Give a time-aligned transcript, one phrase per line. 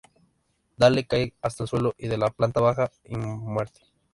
[0.77, 3.69] Dale cae hasta el suelo de la planta baja y muere.